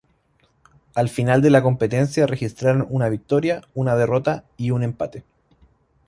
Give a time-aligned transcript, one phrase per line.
[0.95, 5.23] Al final de la competencia registraron una victoria, una derrota y un empate.